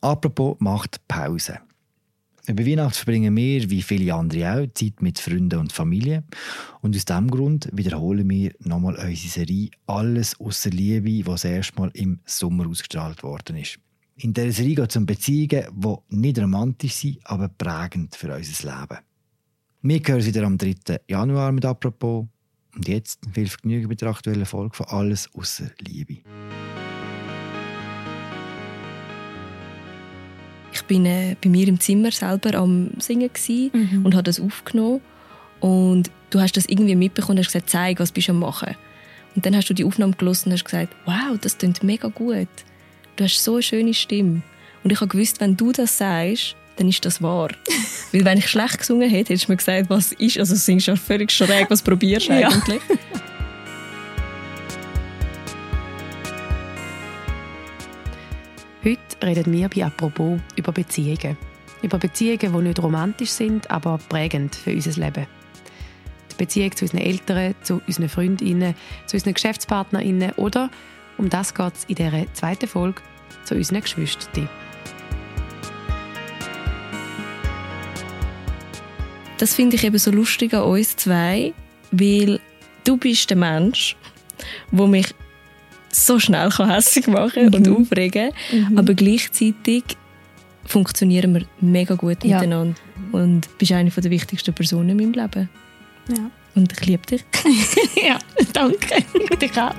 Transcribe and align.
Apropos 0.00 0.56
macht 0.60 1.06
Pause. 1.08 1.60
Über 2.46 2.64
Weihnachten 2.64 2.94
verbringen 2.94 3.36
wir, 3.36 3.68
wie 3.68 3.82
viele 3.82 4.14
andere 4.14 4.62
auch, 4.62 4.72
Zeit 4.72 5.02
mit 5.02 5.18
Freunden 5.18 5.58
und 5.58 5.72
Familie. 5.72 6.24
Und 6.80 6.96
aus 6.96 7.04
diesem 7.04 7.30
Grund 7.30 7.68
wiederholen 7.72 8.28
wir 8.30 8.52
nochmal 8.60 8.94
unsere 8.94 9.14
Serie 9.14 9.70
«Alles 9.86 10.40
außer 10.40 10.70
Liebe», 10.70 11.10
die 11.10 11.22
das 11.22 11.44
erste 11.44 11.78
Mal 11.78 11.90
im 11.92 12.20
Sommer 12.24 12.66
ausgestrahlt 12.66 13.22
worden 13.22 13.56
ist. 13.56 13.78
In 14.16 14.32
dieser 14.32 14.52
Serie 14.52 14.76
geht 14.76 14.90
es 14.90 14.96
um 14.96 15.04
Beziehungen, 15.04 15.66
die 15.76 16.16
nicht 16.16 16.38
romantisch 16.38 16.94
sind, 16.94 17.18
aber 17.24 17.48
prägend 17.48 18.16
für 18.16 18.34
unser 18.34 18.80
Leben. 18.80 18.98
Wir 19.82 20.00
hören 20.04 20.24
wieder 20.24 20.42
am 20.44 20.56
3. 20.56 21.00
Januar 21.06 21.52
mit 21.52 21.64
«Apropos». 21.66 22.26
Und 22.74 22.88
jetzt 22.88 23.20
viel 23.32 23.48
Vergnügen 23.48 23.88
mit 23.88 24.00
der 24.00 24.08
aktuellen 24.08 24.46
Folge 24.46 24.74
von 24.74 24.86
«Alles 24.86 25.28
außer 25.34 25.70
Liebe». 25.80 26.18
Bin 30.88 31.06
äh, 31.06 31.36
bei 31.42 31.48
mir 31.48 31.68
im 31.68 31.78
Zimmer 31.78 32.10
selber 32.10 32.54
am 32.54 32.90
Singen 32.98 33.30
mhm. 33.72 34.04
und 34.04 34.14
habe 34.14 34.24
das 34.24 34.40
aufgenommen. 34.40 35.00
Und 35.60 36.10
du 36.30 36.40
hast 36.40 36.56
das 36.56 36.66
irgendwie 36.66 36.96
mitbekommen 36.96 37.38
und 37.38 37.44
hast 37.44 37.52
gesagt, 37.52 37.70
zeig, 37.70 38.00
was 38.00 38.10
bist 38.10 38.28
du 38.28 38.32
am 38.32 38.40
machen. 38.40 38.74
Und 39.36 39.46
dann 39.46 39.54
hast 39.54 39.68
du 39.68 39.74
die 39.74 39.84
Aufnahme 39.84 40.14
gelesen 40.14 40.48
und 40.48 40.54
hast 40.54 40.64
gesagt, 40.64 40.96
wow, 41.04 41.38
das 41.40 41.58
klingt 41.58 41.82
mega 41.84 42.08
gut. 42.08 42.48
Du 43.16 43.24
hast 43.24 43.42
so 43.42 43.54
eine 43.54 43.62
schöne 43.62 43.94
Stimme. 43.94 44.42
Und 44.82 44.92
ich 44.92 45.00
habe 45.00 45.08
gewusst, 45.08 45.40
wenn 45.40 45.56
du 45.56 45.72
das 45.72 45.98
sagst, 45.98 46.56
dann 46.76 46.88
ist 46.88 47.04
das 47.04 47.22
wahr. 47.22 47.50
Weil 48.12 48.24
wenn 48.24 48.38
ich 48.38 48.48
schlecht 48.48 48.78
gesungen 48.78 49.10
hätte, 49.10 49.34
hättest 49.34 49.48
du 49.48 49.52
mir 49.52 49.56
gesagt, 49.56 49.90
was 49.90 50.12
ist, 50.12 50.38
also 50.38 50.54
singst 50.54 50.86
du 50.86 50.92
ja 50.92 50.96
völlig 50.96 51.30
schräg, 51.30 51.68
was 51.70 51.82
probierst 51.82 52.28
du 52.28 52.32
eigentlich? 52.32 52.80
Ja. 52.88 53.20
Heute 58.88 59.26
reden 59.26 59.52
wir 59.52 59.68
bei 59.68 59.84
«Apropos» 59.84 60.40
über 60.56 60.72
Beziehungen. 60.72 61.36
Über 61.82 61.98
Beziehungen, 61.98 62.54
die 62.54 62.68
nicht 62.68 62.82
romantisch 62.82 63.28
sind, 63.28 63.70
aber 63.70 63.98
prägend 64.08 64.54
für 64.54 64.72
unser 64.72 64.98
Leben. 64.98 65.26
Die 66.32 66.36
Beziehung 66.38 66.74
zu 66.74 66.86
unseren 66.86 67.02
Eltern, 67.02 67.54
zu 67.60 67.82
unseren 67.86 68.08
Freundinnen, 68.08 68.74
zu 69.04 69.16
unseren 69.16 69.34
Geschäftspartnerinnen 69.34 70.32
oder, 70.36 70.70
um 71.18 71.28
das 71.28 71.52
geht 71.52 71.74
es 71.74 71.84
in 71.84 71.96
dieser 71.96 72.32
zweiten 72.32 72.66
Folge, 72.66 73.02
zu 73.44 73.56
unseren 73.56 73.82
Geschwistern. 73.82 74.48
Das 79.36 79.54
finde 79.54 79.76
ich 79.76 79.84
eben 79.84 79.98
so 79.98 80.10
lustig 80.10 80.54
an 80.54 80.62
uns 80.62 80.96
zwei, 80.96 81.52
weil 81.90 82.40
du 82.84 82.96
bist 82.96 83.28
der 83.28 83.36
Mensch, 83.36 83.96
der 84.72 84.86
mich 84.86 85.14
so 85.90 86.18
schnell 86.18 86.50
hässlich 86.50 87.06
machen 87.06 87.46
mhm. 87.46 87.54
und 87.54 87.68
aufregen 87.68 88.32
mhm. 88.52 88.78
aber 88.78 88.94
gleichzeitig 88.94 89.84
funktionieren 90.64 91.34
wir 91.34 91.42
mega 91.60 91.94
gut 91.94 92.22
ja. 92.22 92.36
miteinander 92.36 92.78
und 93.12 93.48
bist 93.58 93.72
eine 93.72 93.90
der 93.90 94.10
wichtigsten 94.10 94.54
Personen 94.54 94.90
in 94.90 94.96
meinem 94.96 95.12
Leben. 95.12 95.48
Ja. 96.08 96.30
Und 96.54 96.72
ich 96.72 96.86
liebe 96.86 97.06
dich. 97.06 97.24
ja, 97.96 98.18
danke. 98.52 99.04
Ich 99.14 99.30
dich 99.38 99.58
auch. 99.60 99.74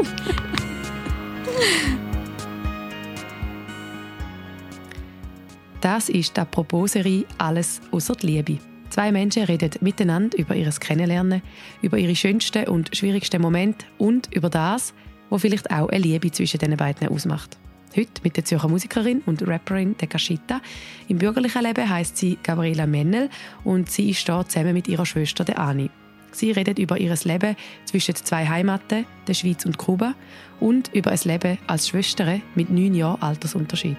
Das 5.82 6.10
ist 6.10 6.36
die 6.36 6.42
Apropos-Serie 6.42 7.26
«Alles 7.38 7.82
außer 7.92 8.16
die 8.16 8.28
Liebe». 8.28 8.58
Zwei 8.90 9.12
Menschen 9.12 9.44
reden 9.44 9.70
miteinander 9.82 10.38
über 10.38 10.56
ihr 10.56 10.70
Kennenlernen, 10.72 11.42
über 11.82 11.98
ihre 11.98 12.16
schönsten 12.16 12.68
und 12.68 12.96
schwierigsten 12.96 13.42
Momente 13.42 13.86
und 13.98 14.34
über 14.34 14.50
das, 14.50 14.94
was 15.30 15.42
vielleicht 15.42 15.72
auch 15.72 15.90
eine 15.90 16.00
Liebe 16.00 16.32
zwischen 16.32 16.60
den 16.60 16.76
beiden 16.78 17.08
ausmacht. 17.10 17.58
Heute 17.96 18.22
mit 18.24 18.38
der 18.38 18.46
Zürcher 18.46 18.68
Musikerin 18.68 19.22
und 19.26 19.48
Rapperin 19.48 19.98
Dekashita. 19.98 20.62
Im 21.08 21.18
bürgerlichen 21.18 21.64
Leben 21.64 21.90
heißt 21.90 22.18
sie 22.18 22.38
Gabriela 22.44 22.86
Mennel 22.86 23.30
und 23.64 23.90
sie 23.90 24.12
ist 24.12 24.28
dort 24.30 24.52
zusammen 24.52 24.74
mit 24.74 24.88
ihrer 24.88 25.06
Schwester 25.06 25.44
der 25.44 25.60
Ani. 25.60 25.90
Sie 26.32 26.52
redet 26.52 26.78
über 26.78 27.00
ihr 27.00 27.16
Leben 27.23 27.56
zwischen 27.86 28.16
zwei 28.16 28.48
Heimaten, 28.48 29.06
der 29.28 29.34
Schweiz 29.34 29.66
und 29.66 29.80
Kuba, 29.80 30.14
und 30.60 30.94
über 30.94 31.12
ein 31.12 31.20
Leben 31.23 31.58
als 31.66 31.88
Schwester 31.88 32.39
mit 32.54 32.70
neun 32.70 32.94
Jahren 32.94 33.22
Altersunterschied. 33.22 33.98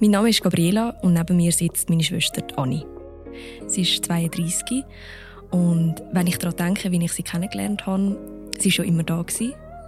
Mein 0.00 0.10
Name 0.10 0.28
ist 0.28 0.42
Gabriela 0.42 0.90
und 1.02 1.14
neben 1.14 1.36
mir 1.36 1.52
sitzt 1.52 1.88
meine 1.88 2.02
Schwester 2.02 2.42
Anni. 2.56 2.84
Sie 3.68 3.82
ist 3.82 4.04
32 4.04 4.84
und 5.50 6.02
wenn 6.12 6.26
ich 6.26 6.36
daran 6.38 6.56
denke, 6.56 6.90
wie 6.90 7.04
ich 7.04 7.12
sie 7.12 7.22
kennengelernt 7.22 7.86
habe, 7.86 8.16
sie 8.58 8.70
war 8.70 8.72
schon 8.72 8.86
immer 8.86 9.04
da 9.04 9.24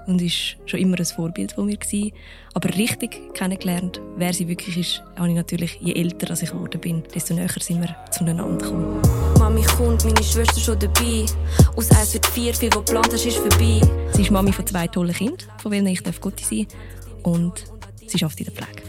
und 0.06 0.22
ist 0.22 0.56
schon 0.66 0.78
immer 0.78 0.96
ein 0.96 1.04
Vorbild 1.04 1.52
von 1.52 1.66
mir 1.66 1.76
gewesen. 1.76 2.12
Aber 2.54 2.68
richtig 2.76 3.34
kennengelernt, 3.34 4.00
wer 4.16 4.32
sie 4.32 4.46
wirklich 4.46 4.76
ist, 4.78 5.02
habe 5.16 5.28
ich 5.28 5.34
natürlich, 5.34 5.76
je 5.80 5.94
älter 5.94 6.32
ich 6.40 6.50
geworden 6.50 6.80
bin, 6.80 7.02
desto 7.12 7.34
näher 7.34 7.48
sind 7.58 7.80
wir 7.80 7.96
zueinander 8.12 8.58
gekommen. 8.58 9.02
Mami 9.40 9.62
kommt, 9.62 10.04
meine 10.04 10.22
Schwester 10.22 10.60
schon 10.60 10.78
dabei. 10.78 11.26
Aus 11.74 11.90
1 11.90 12.14
wird 12.14 12.26
4, 12.26 12.54
viel, 12.54 12.70
was 12.70 12.84
geplant 12.84 13.12
hast, 13.12 13.26
ist 13.26 13.38
vorbei. 13.38 13.80
Sie 14.12 14.22
ist 14.22 14.30
Mami 14.30 14.52
von 14.52 14.64
zwei 14.64 14.86
tollen 14.86 15.12
Kindern, 15.12 15.48
von 15.60 15.72
denen 15.72 15.88
ich 15.88 16.04
Gott 16.20 16.38
sein 16.38 16.68
darf. 16.68 17.24
Und 17.24 17.64
sie 18.06 18.24
arbeitet 18.24 18.46
in 18.46 18.54
der 18.54 18.64
Pflege. 18.64 18.85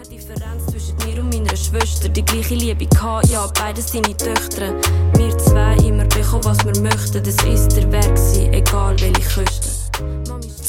Mir 1.07 1.21
und 1.21 1.33
meiner 1.33 1.55
Schwester, 1.55 2.09
die 2.09 2.23
gleiche 2.23 2.55
Liebe 2.55 2.85
gehabt, 2.85 3.29
ja, 3.29 3.49
beide 3.57 3.81
seine 3.81 4.15
Töchter. 4.17 4.73
Wir 5.15 5.37
zwei 5.37 5.75
immer 5.77 6.03
bekommen, 6.03 6.43
was 6.43 6.57
wir 6.65 6.77
möchten, 6.81 7.23
das 7.23 7.35
ist 7.45 7.77
der 7.77 7.89
Weg 7.91 8.53
egal 8.53 8.99
welche 8.99 9.21
Küste. 9.21 9.69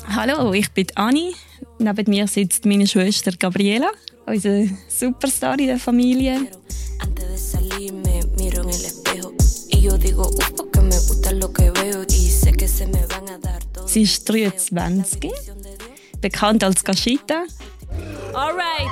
Hallo, 0.06 0.52
ich 0.52 0.70
bin 0.70 0.86
Anni. 0.94 1.34
Neben 1.78 2.10
mir 2.10 2.28
sitzt 2.28 2.64
meine 2.66 2.86
Schwester 2.86 3.32
Gabriela, 3.32 3.90
unsere 4.26 4.68
Superstar 4.88 5.58
in 5.58 5.66
der 5.66 5.78
Familie. 5.78 6.46
Sie 13.86 14.02
ist 14.02 14.28
23, 14.28 15.32
bekannt 16.20 16.64
als 16.64 16.84
Gashita. 16.84 17.44
Alright 18.34 18.88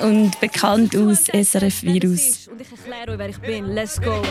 und 0.00 0.38
bekannt 0.40 0.96
aus 0.96 1.24
SRF 1.24 1.82
Virus. 1.82 2.48
Und 2.48 2.60
ich 2.60 2.70
erkläre 2.70 3.12
euch, 3.12 3.18
wer 3.18 3.28
ich 3.28 3.38
bin. 3.38 3.66
Let's 3.66 4.00
go. 4.00 4.22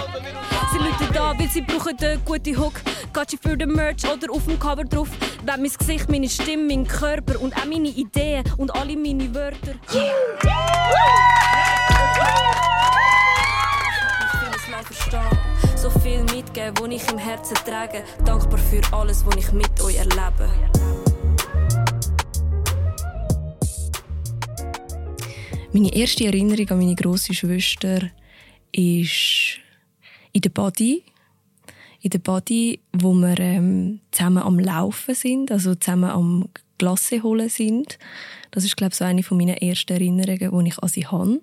Sie 0.71 0.77
Leute 0.77 1.13
da, 1.13 1.33
weil 1.37 1.49
sie 1.49 1.61
brauchen 1.61 1.97
einen 1.99 2.23
guten 2.25 2.57
Hook. 2.57 2.81
Gatschi 3.13 3.37
für 3.41 3.57
den 3.57 3.71
Merch 3.71 4.05
oder 4.05 4.31
auf 4.31 4.45
dem 4.45 4.59
Cover 4.59 4.83
drauf. 4.83 5.09
Wenn 5.45 5.61
mein 5.61 5.71
Gesicht, 5.77 6.09
meine 6.09 6.29
Stimme, 6.29 6.63
mein 6.63 6.87
Körper 6.87 7.39
und 7.41 7.55
auch 7.55 7.65
meine 7.65 7.89
Ideen 7.89 8.43
und 8.57 8.73
alle 8.75 8.95
meine 8.95 9.33
Wörter. 9.33 9.75
Yeah. 9.93 11.66
So 15.87 15.99
viel 16.01 16.19
mitgeben, 16.23 16.73
was 16.81 16.89
ich 16.89 17.09
im 17.09 17.17
Herzen 17.17 17.55
trage. 17.65 18.03
Dankbar 18.25 18.59
für 18.59 18.81
alles, 18.91 19.25
was 19.25 19.35
ich 19.37 19.51
mit 19.53 19.81
euch 19.81 19.95
erlebe. 19.95 20.49
Meine 25.71 25.95
erste 25.95 26.25
Erinnerung 26.25 26.69
an 26.71 26.79
meine 26.79 26.95
grosse 26.95 27.33
Schwester 27.33 28.11
ist 28.73 29.59
in 30.33 30.41
der 30.41 30.49
Body. 30.49 31.03
In 32.01 32.09
der 32.09 32.19
Body, 32.19 32.81
wo 32.91 33.13
wir 33.13 33.39
ähm, 33.39 34.01
zusammen 34.11 34.43
am 34.43 34.59
Laufen 34.59 35.15
sind, 35.15 35.53
also 35.53 35.73
zusammen 35.73 36.09
am 36.09 36.49
Glasse 36.77 37.23
holen 37.23 37.47
sind. 37.47 37.97
Das 38.51 38.65
ist, 38.65 38.75
glaube 38.75 38.91
ich, 38.91 38.97
so 38.97 39.05
eine 39.05 39.23
meiner 39.29 39.61
ersten 39.61 39.93
Erinnerungen, 39.93 40.65
die 40.65 40.69
ich 40.69 40.79
an 40.79 40.89
sie 40.89 41.07
habe. 41.07 41.39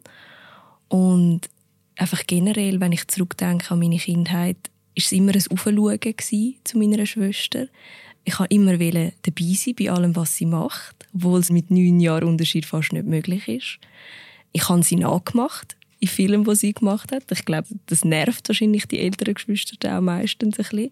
Und 0.89 1.49
einfach 1.97 2.23
generell, 2.27 2.81
wenn 2.81 2.93
ich 2.93 3.07
zurückdenke 3.09 3.71
an 3.71 3.79
meine 3.79 3.99
Kindheit, 3.99 4.57
ist 4.95 5.07
es 5.07 5.13
immer 5.13 5.33
ein 5.35 5.43
Aufschauen 5.51 6.15
zu 6.65 6.79
meiner 6.79 7.07
Schwester. 7.07 7.67
Ich 8.25 8.39
wollte 8.39 8.55
immer 8.55 8.77
dabei 8.77 9.55
sein 9.55 9.75
bei 9.79 9.91
allem, 9.91 10.17
was 10.17 10.37
sie 10.37 10.47
macht, 10.47 11.07
obwohl 11.15 11.41
es 11.41 11.51
mit 11.51 11.71
neun 11.71 12.01
Jahren 12.01 12.29
Unterschied 12.29 12.65
fast 12.65 12.93
nicht 12.93 13.07
möglich 13.07 13.49
ist. 13.49 13.79
Ich 14.53 14.69
habe 14.69 14.83
sie 14.83 14.97
nachgemacht 14.97 15.77
in 16.01 16.09
Filmen, 16.09 16.45
die 16.45 16.55
sie 16.55 16.73
gemacht 16.73 17.13
hat. 17.13 17.25
Ich 17.31 17.45
glaube, 17.45 17.69
das 17.87 18.05
nervt 18.05 18.49
wahrscheinlich 18.49 18.87
die 18.87 19.01
älteren 19.01 19.35
Geschwister 19.35 19.97
auch 19.97 20.01
meistens 20.01 20.59
ein 20.59 20.65
bisschen. 20.65 20.91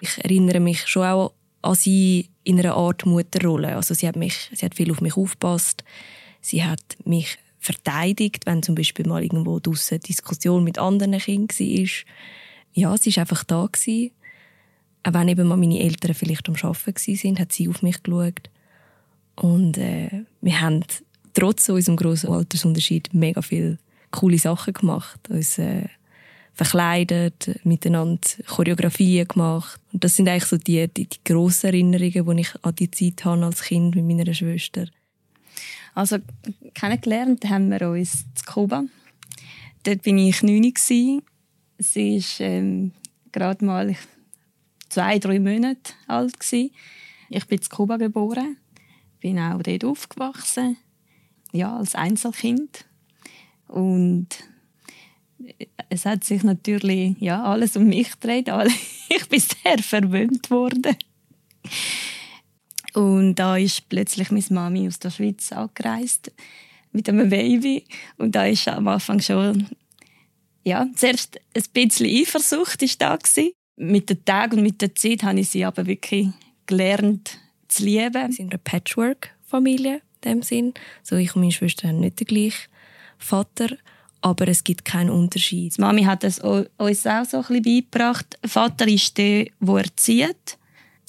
Ich 0.00 0.18
erinnere 0.18 0.60
mich 0.60 0.86
schon 0.86 1.04
auch 1.04 1.32
an 1.62 1.74
sie 1.74 2.28
in 2.44 2.58
einer 2.58 2.74
Art 2.74 3.04
Mutterrolle. 3.04 3.76
Also 3.76 3.94
sie 3.94 4.08
hat, 4.08 4.16
mich, 4.16 4.50
sie 4.52 4.64
hat 4.64 4.74
viel 4.74 4.90
auf 4.90 5.00
mich 5.00 5.16
aufgepasst. 5.16 5.84
Sie 6.40 6.64
hat 6.64 6.80
mich 7.04 7.36
verteidigt, 7.58 8.46
wenn 8.46 8.62
zum 8.62 8.74
Beispiel 8.74 9.06
mal 9.06 9.22
irgendwo 9.22 9.58
draussen 9.58 10.00
Diskussion 10.00 10.64
mit 10.64 10.78
anderen 10.78 11.18
Kindern 11.18 11.48
war. 11.48 11.88
Ja, 12.74 12.96
sie 12.96 13.16
war 13.16 13.22
einfach 13.22 13.44
da. 13.44 13.66
Gewesen. 13.66 14.12
Auch 15.02 15.14
wenn 15.14 15.28
eben 15.28 15.48
mal 15.48 15.56
meine 15.56 15.80
Eltern 15.80 16.14
vielleicht 16.14 16.48
am 16.48 16.56
Arbeiten 16.56 16.96
waren, 16.96 17.38
hat 17.38 17.52
sie 17.52 17.68
auf 17.68 17.82
mich 17.82 18.02
geschaut. 18.02 18.50
Und 19.36 19.78
äh, 19.78 20.24
wir 20.40 20.60
haben 20.60 20.84
trotz 21.34 21.68
unserem 21.68 21.96
grossen 21.96 22.30
Altersunterschied 22.30 23.14
mega 23.14 23.42
viele 23.42 23.78
coole 24.10 24.38
Sachen 24.38 24.74
gemacht. 24.74 25.20
Uns 25.28 25.58
äh, 25.58 25.86
verkleidet, 26.52 27.60
miteinander 27.64 28.20
Choreografien 28.46 29.28
gemacht. 29.28 29.80
Und 29.92 30.02
das 30.02 30.16
sind 30.16 30.28
eigentlich 30.28 30.46
so 30.46 30.56
die, 30.56 30.88
die, 30.88 31.08
die 31.08 31.18
grossen 31.24 31.66
Erinnerungen, 31.66 32.36
die 32.36 32.40
ich 32.40 32.64
an 32.64 32.74
die 32.74 32.90
Zeit 32.90 33.24
habe 33.24 33.44
als 33.44 33.62
Kind 33.62 33.94
mit 33.94 34.04
meiner 34.04 34.34
Schwester. 34.34 34.86
Also 35.94 36.18
kennengelernt 36.74 37.44
haben 37.44 37.70
wir 37.70 37.88
uns 37.90 38.24
in 38.36 38.52
Kuba. 38.52 38.84
Dort 39.84 40.06
war 40.06 40.14
ich 40.14 40.42
neun. 40.42 40.72
Sie 41.78 42.16
ist 42.16 42.40
ähm, 42.40 42.92
gerade 43.32 43.64
mal 43.64 43.96
zwei, 44.88 45.18
drei 45.18 45.38
Monate 45.38 45.92
alt. 46.06 46.34
Ich 46.50 47.46
bin 47.46 47.58
in 47.58 47.68
Kuba 47.68 47.96
geboren, 47.96 48.56
bin 49.20 49.38
auch 49.38 49.62
dort 49.62 49.84
aufgewachsen, 49.84 50.76
ja, 51.52 51.76
als 51.76 51.94
Einzelkind. 51.94 52.86
Und 53.68 54.28
es 55.90 56.06
hat 56.06 56.24
sich 56.24 56.42
natürlich 56.42 57.16
ja, 57.20 57.44
alles 57.44 57.76
um 57.76 57.86
mich 57.86 58.18
gedreht. 58.18 58.50
Ich 59.10 59.26
bin 59.30 59.40
sehr 59.40 59.78
verwöhnt 59.78 60.50
worden. 60.50 60.94
Und 62.98 63.36
da 63.36 63.56
ist 63.56 63.88
plötzlich 63.88 64.32
meine 64.32 64.44
Mami 64.50 64.88
aus 64.88 64.98
der 64.98 65.10
Schweiz 65.10 65.52
angereist 65.52 66.32
mit 66.90 67.08
einem 67.08 67.30
Baby. 67.30 67.84
Und 68.16 68.34
da 68.34 68.44
ist 68.44 68.66
am 68.66 68.88
Anfang 68.88 69.20
schon, 69.20 69.68
ja, 70.64 70.84
zuerst 70.96 71.38
ein 71.54 71.62
bisschen 71.72 72.06
Eifersucht 72.06 72.82
ist 72.82 73.00
da 73.00 73.14
gewesen. 73.14 73.52
Mit 73.76 74.10
den 74.10 74.24
Tagen 74.24 74.56
und 74.56 74.64
mit 74.64 74.82
der 74.82 74.96
Zeit 74.96 75.22
habe 75.22 75.38
ich 75.38 75.50
sie 75.50 75.64
aber 75.64 75.86
wirklich 75.86 76.26
gelernt 76.66 77.38
zu 77.68 77.84
lieben. 77.84 78.14
Wir 78.14 78.32
sind 78.32 78.50
eine 78.50 78.58
Patchwork-Familie 78.58 80.02
in 80.24 80.30
dem 80.32 80.42
Sinn. 80.42 80.74
So, 81.04 81.14
ich 81.14 81.36
und 81.36 81.42
meine 81.42 81.52
Schwester 81.52 81.86
haben 81.86 82.00
nicht 82.00 82.18
den 82.18 82.26
gleichen 82.26 82.66
Vater, 83.16 83.76
aber 84.22 84.48
es 84.48 84.64
gibt 84.64 84.84
keinen 84.84 85.10
Unterschied. 85.10 85.76
Die 85.76 85.80
Mami 85.80 86.02
hat 86.02 86.24
es 86.24 86.40
uns 86.40 87.06
auch 87.06 87.24
so 87.24 87.36
ein 87.36 87.44
bisschen 87.44 87.62
beigebracht. 87.62 88.40
Vater 88.44 88.88
ist 88.88 89.16
der, 89.18 89.46
der 89.60 89.76
erzieht. 89.76 90.58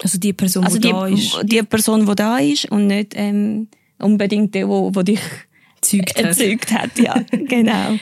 Also 0.02 0.18
die 0.18 0.34
Person, 0.34 0.64
also 0.64 0.78
die, 0.78 0.88
die 0.88 0.94
da 0.94 1.08
ist. 1.08 1.40
Die 1.44 1.64
Person, 1.64 2.06
die 2.06 2.16
da 2.16 2.38
ist 2.38 2.66
und 2.72 2.88
nicht 2.88 3.14
ähm, 3.16 3.68
unbedingt 4.00 4.56
der, 4.56 4.68
wo, 4.68 4.94
wo 4.94 5.02
dich 5.02 5.20
Erzeugt 5.82 6.72
hat. 6.72 6.82
hat. 6.82 7.00
Ja, 7.00 7.24
genau. 7.32 7.98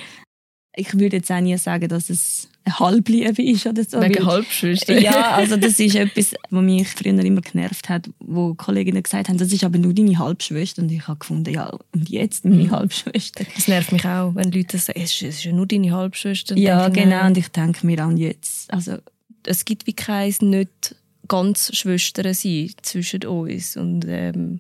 Ich 0.76 0.94
würde 0.94 1.18
jetzt 1.18 1.32
auch 1.32 1.40
nie 1.40 1.58
sagen, 1.58 1.88
dass 1.90 2.10
es 2.10 2.50
eine 2.64 2.80
Halbliebe 2.80 3.42
ist 3.42 3.66
oder 3.66 3.84
so. 3.84 4.00
Wegen 4.02 4.26
Halbschwester. 4.26 5.00
Ja, 5.00 5.32
also 5.36 5.58
das 5.58 5.80
ist 5.80 5.96
etwas, 5.96 6.36
was 6.50 6.64
mich 6.64 6.88
früher 6.88 7.18
immer 7.18 7.42
genervt 7.42 7.90
hat, 7.90 8.10
wo 8.20 8.54
Kolleginnen 8.54 9.02
gesagt 9.02 9.30
haben, 9.30 9.38
das 9.38 9.52
ist 9.52 9.64
aber 9.64 9.78
nur 9.80 9.94
deine 9.94 10.20
Halbschwester. 10.20 10.82
Und 10.82 10.92
ich 10.92 11.08
habe 11.08 11.20
gefunden, 11.20 11.52
ja, 11.54 11.72
und 11.94 12.10
jetzt 12.10 12.46
meine 12.46 12.64
Mhm. 12.64 12.72
Halbschwester. 12.72 13.46
Das 13.56 13.68
nervt 13.68 13.92
mich 13.92 14.06
auch, 14.06 14.36
wenn 14.36 14.52
Leute 14.52 14.78
sagen, 14.78 15.00
es 15.02 15.14
ist, 15.14 15.22
es 15.24 15.36
ist 15.38 15.44
ja 15.46 15.52
nur 15.54 15.66
deine 15.66 15.92
Halbschwester. 15.92 16.56
Ja, 16.58 16.90
genau. 16.90 17.26
Und 17.28 17.38
ich 17.38 17.48
denke 17.48 17.86
mir 17.86 18.04
an 18.04 18.18
jetzt. 18.18 18.72
Also, 18.72 18.98
es 19.46 19.66
gibt 19.66 19.88
wie 19.88 19.94
kein 19.94 20.34
nicht 20.42 20.96
ganz 21.28 21.76
Schwestern 21.76 22.34
sein 22.34 22.72
zwischen 22.82 23.26
uns 23.26 23.78
und 23.78 24.06
ähm, 24.08 24.60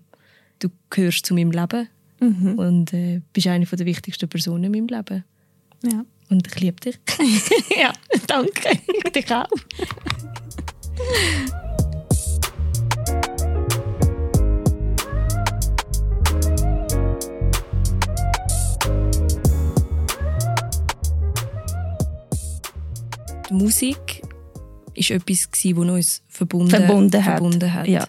du 0.59 0.69
gehörst 0.89 1.25
zu 1.25 1.33
meinem 1.33 1.51
Leben 1.51 1.87
mhm. 2.19 2.59
und 2.59 2.93
äh, 2.93 3.21
bist 3.33 3.47
eine 3.47 3.65
der 3.65 3.85
wichtigsten 3.85 4.27
Personen 4.29 4.65
in 4.65 4.71
meinem 4.71 4.87
Leben 4.87 5.23
ja. 5.83 6.05
und 6.29 6.47
ich 6.47 6.59
liebe 6.59 6.79
dich. 6.79 6.99
ja, 7.79 7.93
danke. 8.27 8.79
Ich 9.03 9.03
dich 9.11 9.31
auch. 9.31 9.47
Die 23.49 23.53
Musik 23.53 24.26
ist 24.97 25.11
etwas 25.11 25.51
gsi, 25.51 25.73
das 25.73 25.85
uns 25.85 26.21
verbunden, 26.27 26.69
Verbunden 26.69 27.25
hat. 27.25 27.37
verbunden 27.37 27.73
hat. 27.73 27.87
Ja. 27.87 28.07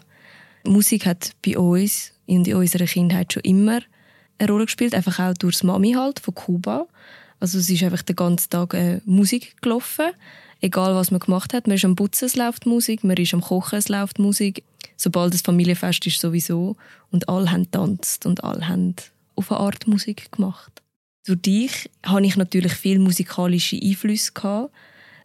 Musik 0.64 1.06
hat 1.06 1.32
bei 1.44 1.56
uns 1.58 2.12
und 2.26 2.46
in 2.46 2.54
unserer 2.54 2.86
Kindheit 2.86 3.32
schon 3.32 3.42
immer 3.42 3.80
eine 4.38 4.48
Rolle 4.50 4.66
gespielt, 4.66 4.94
einfach 4.94 5.18
auch 5.18 5.34
durch 5.34 5.56
das 5.56 5.62
Mami 5.64 5.92
halt 5.92 6.20
von 6.20 6.34
Kuba. 6.34 6.86
Also 7.40 7.58
es 7.58 7.70
ist 7.70 7.82
einfach 7.82 8.02
den 8.02 8.16
ganzen 8.16 8.50
Tag 8.50 8.74
äh, 8.74 9.00
Musik 9.04 9.60
gelaufen, 9.62 10.10
egal 10.60 10.94
was 10.94 11.10
man 11.10 11.20
gemacht 11.20 11.54
hat. 11.54 11.66
Man 11.66 11.76
ist 11.76 11.84
am 11.84 11.96
Putzen, 11.96 12.26
es 12.26 12.36
läuft 12.36 12.66
Musik, 12.66 13.04
man 13.04 13.16
ist 13.16 13.34
am 13.34 13.40
Kochen, 13.40 13.78
es 13.78 13.88
läuft 13.88 14.18
Musik. 14.18 14.64
Sobald 14.96 15.34
es 15.34 15.42
Familienfest 15.42 16.06
ist 16.06 16.20
sowieso 16.20 16.76
und 17.10 17.28
alle 17.28 17.50
haben 17.50 17.70
tanzt 17.70 18.26
und 18.26 18.42
alle 18.42 18.66
haben 18.68 18.94
auf 19.36 19.52
eine 19.52 19.60
Art 19.60 19.86
Musik 19.86 20.32
gemacht. 20.32 20.82
Durch 21.24 21.40
dich 21.40 21.90
habe 22.04 22.26
ich 22.26 22.36
natürlich 22.36 22.72
viel 22.72 22.98
musikalische 22.98 23.78
Einflüsse 23.80 24.32
gehabt. 24.32 24.72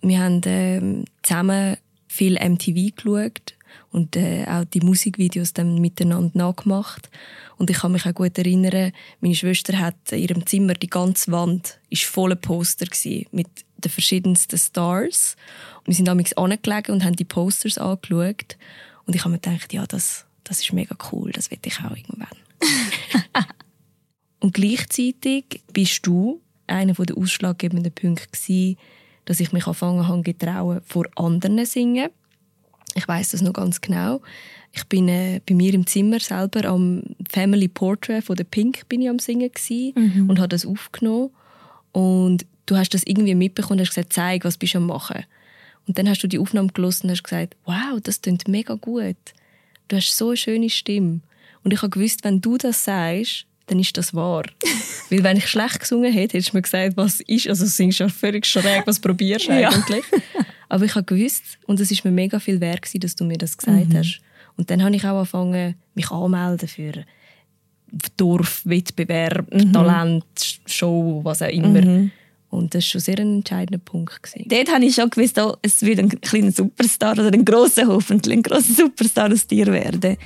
Wir 0.03 0.19
haben 0.19 0.41
ähm, 0.45 1.05
zusammen 1.23 1.77
viel 2.07 2.33
MTV 2.33 2.95
geschaut 2.95 3.55
und 3.91 4.15
äh, 4.15 4.45
auch 4.47 4.65
die 4.65 4.81
Musikvideos 4.81 5.53
dann 5.53 5.79
miteinander 5.79 6.37
nachgemacht. 6.37 7.09
Und 7.57 7.69
ich 7.69 7.77
kann 7.77 7.93
mich 7.93 8.05
auch 8.05 8.13
gut 8.13 8.37
erinnern, 8.37 8.91
meine 9.21 9.35
Schwester 9.35 9.79
hat 9.79 10.11
in 10.11 10.19
ihrem 10.19 10.45
Zimmer 10.45 10.73
die 10.73 10.89
ganze 10.89 11.31
Wand 11.31 11.79
ist 11.89 12.03
voller 12.03 12.35
Poster 12.35 12.85
gsi 12.85 13.27
mit 13.31 13.47
den 13.77 13.91
verschiedensten 13.91 14.57
Stars. 14.57 15.37
Und 15.79 15.87
wir 15.87 15.95
sind 15.95 16.07
damals 16.07 16.35
angelegen 16.35 16.93
und 16.93 17.03
haben 17.03 17.15
die 17.15 17.23
Posters 17.23 17.77
angeschaut. 17.77 18.57
Und 19.05 19.15
ich 19.15 19.21
habe 19.21 19.31
mir 19.31 19.39
gedacht, 19.39 19.71
ja, 19.73 19.85
das, 19.87 20.25
das 20.43 20.59
ist 20.59 20.73
mega 20.73 20.95
cool, 21.11 21.31
das 21.31 21.49
will 21.49 21.59
ich 21.63 21.79
auch 21.79 21.95
irgendwann. 21.95 22.27
und 24.41 24.53
gleichzeitig 24.53 25.61
bist 25.71 26.05
du 26.05 26.41
einer 26.67 26.93
der 26.93 27.17
ausschlaggebenden 27.17 27.91
Punkte 27.93 28.27
gewesen, 28.27 28.77
dass 29.25 29.39
ich 29.39 29.51
mich 29.51 29.65
angefangen 29.65 30.07
habe 30.07 30.21
getrauen, 30.21 30.81
vor 30.85 31.05
anderen 31.15 31.57
zu 31.59 31.65
singen. 31.65 32.09
Ich 32.95 33.07
weiß 33.07 33.31
das 33.31 33.41
noch 33.41 33.53
ganz 33.53 33.81
genau. 33.81 34.21
Ich 34.71 34.85
bin 34.85 35.07
äh, 35.07 35.39
bei 35.47 35.55
mir 35.55 35.73
im 35.73 35.85
Zimmer 35.85 36.19
selber 36.19 36.65
am 36.65 37.03
Family 37.29 37.67
Portrait 37.67 38.23
von 38.23 38.35
der 38.35 38.43
Pink 38.43 38.87
bin 38.89 39.01
ich 39.01 39.09
am 39.09 39.19
singen 39.19 39.51
gsi 39.51 39.93
und 40.27 40.39
habe 40.39 40.49
das 40.49 40.65
aufgenommen 40.65 41.29
und 41.91 42.45
du 42.65 42.75
hast 42.75 42.93
das 42.93 43.03
irgendwie 43.05 43.35
mitbekommen 43.35 43.79
und 43.79 43.85
hast 43.85 43.95
gesagt, 43.95 44.13
zeig, 44.13 44.45
was 44.45 44.57
bist 44.57 44.73
du 44.73 44.79
am 44.79 44.87
machen. 44.87 45.23
Und 45.87 45.97
dann 45.97 46.09
hast 46.09 46.23
du 46.23 46.27
die 46.27 46.39
Aufnahme 46.39 46.69
gelesen 46.69 47.07
und 47.07 47.11
hast 47.11 47.23
gesagt, 47.23 47.55
wow, 47.65 47.99
das 48.01 48.21
klingt 48.21 48.47
mega 48.47 48.75
gut. 48.75 49.17
Du 49.87 49.97
hast 49.97 50.15
so 50.17 50.29
eine 50.29 50.37
schöne 50.37 50.69
Stimme. 50.69 51.19
Und 51.63 51.73
ich 51.73 51.81
habe 51.81 51.89
gewusst, 51.89 52.23
wenn 52.23 52.41
du 52.41 52.57
das 52.57 52.83
sagst, 52.83 53.45
dann 53.67 53.79
ist 53.79 53.95
das 53.97 54.13
wahr. 54.13 54.43
Weil 55.09 55.23
wenn 55.23 55.37
ich 55.37 55.47
schlecht 55.47 55.79
gesungen 55.79 56.11
hätte, 56.11 56.37
hättest 56.37 56.53
du 56.53 56.57
mir 56.57 56.61
gesagt, 56.61 56.97
was 56.97 57.21
ist, 57.21 57.47
also 57.47 57.63
du 57.65 57.69
singst 57.69 57.99
ja 57.99 58.09
völlig 58.09 58.45
schräg, 58.45 58.85
was 58.85 58.99
probierst 58.99 59.47
du 59.47 59.59
Ja. 59.59 59.69
eigentlich? 59.69 60.03
Aber 60.69 60.85
ich 60.85 60.95
habe 60.95 61.05
gewusst, 61.05 61.43
und 61.67 61.79
es 61.79 61.91
ist 61.91 62.03
mir 62.03 62.11
mega 62.11 62.39
viel 62.39 62.59
wert 62.59 62.81
gewesen, 62.81 62.99
dass 63.01 63.15
du 63.15 63.23
mir 63.25 63.37
das 63.37 63.57
gesagt 63.57 63.93
hast. 63.93 64.19
Und 64.57 64.69
dann 64.71 64.83
habe 64.83 64.95
ich 64.95 65.03
auch 65.05 65.17
angefangen, 65.17 65.75
mich 65.93 66.09
anzumelden 66.11 66.67
für 66.67 67.05
Dorfwettbewerb, 68.17 69.45
Talent, 69.71 70.59
Show, 70.65 71.21
was 71.23 71.41
auch 71.41 71.47
immer. 71.49 72.09
Und 72.49 72.73
das 72.75 72.83
war 72.83 72.89
schon 72.89 73.01
sehr 73.01 73.19
ein 73.19 73.37
entscheidender 73.37 73.79
Punkt. 73.83 74.21
Gewesen. 74.21 74.47
Dort 74.47 74.71
habe 74.71 74.85
ich 74.85 74.95
schon 74.95 75.09
gewusst, 75.09 75.39
oh, 75.39 75.55
es 75.61 75.81
wird 75.81 75.99
ein 75.99 76.09
kleiner 76.21 76.51
Superstar 76.51 77.13
oder 77.13 77.31
ein 77.33 77.43
grosser, 77.45 77.87
hoffentlich 77.87 78.37
ein 78.37 78.43
grosser 78.43 78.73
Superstar 78.73 79.31
aus 79.31 79.47
dir 79.47 79.67
werden. 79.67 80.17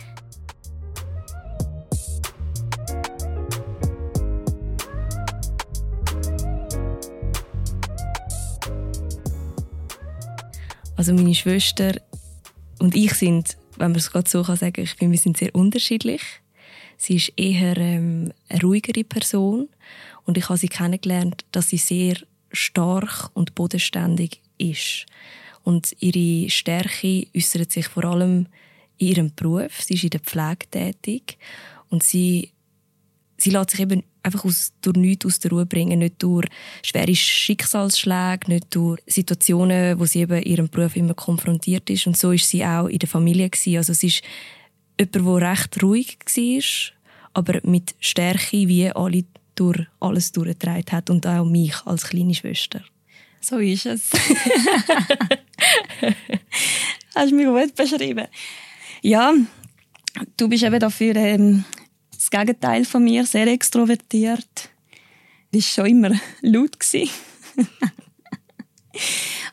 Also 10.97 11.13
meine 11.13 11.35
Schwester 11.35 11.93
und 12.79 12.95
ich 12.95 13.13
sind, 13.13 13.55
wenn 13.77 13.91
man 13.91 13.99
es 13.99 14.11
gerade 14.11 14.27
so 14.27 14.41
kann 14.41 14.57
sagen, 14.57 14.81
ich 14.81 14.95
finde, 14.95 15.11
wir 15.11 15.19
sind 15.19 15.37
sehr 15.37 15.53
unterschiedlich. 15.53 16.21
Sie 16.97 17.17
ist 17.17 17.33
eher 17.37 17.77
ähm, 17.77 18.33
eine 18.49 18.61
ruhigere 18.61 19.03
Person 19.03 19.69
und 20.25 20.39
ich 20.39 20.49
habe 20.49 20.57
sie 20.57 20.67
kennengelernt, 20.67 21.45
dass 21.51 21.69
sie 21.69 21.77
sehr 21.77 22.17
stark 22.51 23.29
und 23.35 23.53
bodenständig 23.53 24.41
ist. 24.57 25.05
Und 25.63 25.95
ihre 25.99 26.49
Stärke 26.49 27.27
äußert 27.35 27.71
sich 27.71 27.87
vor 27.87 28.05
allem 28.05 28.47
in 28.97 29.07
ihrem 29.07 29.35
Beruf. 29.35 29.83
Sie 29.83 29.93
ist 29.93 30.03
in 30.03 30.09
der 30.09 30.21
Pflege 30.21 30.65
tätig 30.71 31.37
und 31.89 32.01
sie 32.01 32.53
sie 33.37 33.51
lässt 33.51 33.69
sich 33.69 33.81
eben 33.81 34.03
einfach 34.27 34.45
aus, 34.45 34.71
durch 34.81 34.97
nichts 34.97 35.25
aus 35.25 35.39
der 35.39 35.51
Ruhe 35.51 35.65
bringen. 35.65 35.99
Nicht 35.99 36.21
durch 36.21 36.47
schwere 36.83 37.15
Schicksalsschläge, 37.15 38.47
nicht 38.47 38.75
durch 38.75 39.01
Situationen, 39.07 39.99
wo 39.99 40.05
sie 40.05 40.21
eben 40.21 40.41
ihrem 40.43 40.69
Beruf 40.69 40.95
immer 40.95 41.13
konfrontiert 41.13 41.89
ist. 41.89 42.07
Und 42.07 42.17
so 42.17 42.31
ist 42.31 42.49
sie 42.49 42.63
auch 42.63 42.87
in 42.87 42.99
der 42.99 43.09
Familie. 43.09 43.49
Gewesen. 43.49 43.77
Also 43.77 43.93
sie 43.93 44.07
ist 44.07 44.21
jemand, 44.99 45.41
der 45.41 45.51
recht 45.51 45.83
ruhig 45.83 46.17
war, 46.25 46.63
aber 47.33 47.59
mit 47.63 47.95
Stärke 47.99 48.67
wie 48.67 48.89
alle 48.91 49.23
durch 49.55 49.87
alles 49.99 50.31
durchgetragen 50.31 50.91
hat 50.91 51.09
und 51.09 51.25
auch 51.25 51.45
mich 51.45 51.75
als 51.85 52.05
kleine 52.07 52.35
Schwester. 52.35 52.83
So 53.41 53.57
ist 53.57 53.85
es. 53.85 54.09
Hast 57.15 57.31
du 57.31 57.35
mich 57.35 57.45
gut 57.45 57.75
beschrieben. 57.75 58.27
Ja, 59.01 59.33
du 60.37 60.47
bist 60.47 60.63
eben 60.63 60.79
dafür 60.79 61.15
ähm, 61.15 61.63
das 62.17 62.29
Gegenteil 62.29 62.85
von 62.85 63.03
mir, 63.03 63.25
sehr 63.25 63.47
extrovertiert. 63.47 64.69
Das 65.51 65.63
war 65.63 65.71
schon 65.85 65.85
immer 65.85 66.09
laut. 66.41 66.77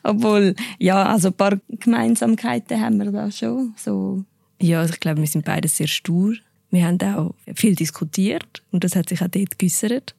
Obwohl, 0.03 0.55
ja, 0.77 1.03
also 1.03 1.29
ein 1.29 1.33
paar 1.33 1.59
Gemeinsamkeiten 1.69 2.79
haben 2.79 2.99
wir 2.99 3.11
da 3.11 3.31
schon. 3.31 3.73
So. 3.77 4.23
Ja, 4.61 4.81
also 4.81 4.93
ich 4.93 4.99
glaube, 4.99 5.21
wir 5.21 5.27
sind 5.27 5.45
beide 5.45 5.67
sehr 5.67 5.87
stur. 5.87 6.35
Wir 6.71 6.85
haben 6.85 7.01
auch 7.01 7.33
viel 7.55 7.75
diskutiert 7.75 8.63
und 8.71 8.83
das 8.83 8.95
hat 8.95 9.09
sich 9.09 9.21
auch 9.21 9.27
dort 9.27 9.57
geäussert. 9.57 10.15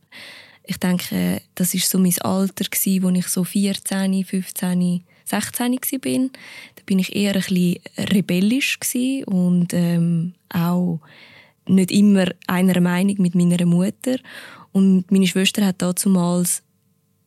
Ich 0.65 0.79
denke, 0.79 1.43
das 1.55 1.75
ist 1.75 1.89
so 1.89 1.99
mein 1.99 2.19
Alter 2.23 2.65
gewesen, 2.65 3.03
wo 3.03 3.11
ich 3.11 3.29
so 3.29 3.45
14, 3.45 4.25
15, 4.25 5.05
16 5.25 5.73
war. 5.73 6.31
Da 6.75 6.83
bin 6.87 6.99
ich 6.99 7.15
eher 7.15 7.35
ein 7.35 7.41
bisschen 7.41 7.79
rebellisch 7.99 8.79
und 9.27 9.73
ähm, 9.73 10.35
auch 10.49 11.01
nicht 11.69 11.91
immer 11.91 12.27
einer 12.47 12.81
Meinung 12.81 13.17
mit 13.19 13.35
meiner 13.35 13.65
Mutter. 13.67 14.17
Und 14.73 15.11
meine 15.11 15.27
Schwester 15.27 15.67
hat 15.67 15.83
damals 15.83 16.63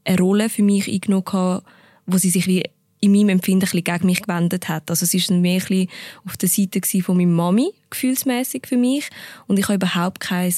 eine 0.05 0.17
Rolle 0.17 0.50
für 0.50 0.63
mich 0.63 0.88
eingenommen, 0.88 1.62
wo 2.05 2.17
sie 2.17 2.29
sich 2.29 2.48
wie 2.48 2.63
in 3.01 3.12
meinem 3.12 3.29
Empfinden 3.29 3.84
gegen 3.84 4.05
mich 4.05 4.22
gewendet 4.22 4.67
hat. 4.67 4.89
Also 4.89 5.05
es 5.05 5.29
war 5.29 5.38
mehr 5.38 5.62
ein 5.69 5.88
auf 6.25 6.38
der 6.38 6.50
Seite 6.50 6.81
von 7.01 7.17
meiner 7.17 7.31
Mami, 7.31 7.72
gefühlsmäßig 7.89 8.67
für 8.67 8.77
mich. 8.77 9.10
Und 9.48 9.58
ich 9.58 9.65
habe 9.65 9.75
überhaupt 9.75 10.19
kein 10.19 10.53